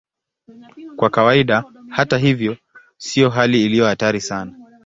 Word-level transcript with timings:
Kwa 0.95 1.09
kawaida, 1.09 1.63
hata 1.89 2.17
hivyo, 2.17 2.57
sio 2.97 3.29
hali 3.29 3.63
iliyo 3.65 3.85
hatari 3.85 4.21
sana. 4.21 4.53